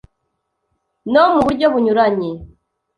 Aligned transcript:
no 1.11 1.23
mu 1.31 1.39
buryo 1.45 1.65
bunyuranye. 1.73 2.31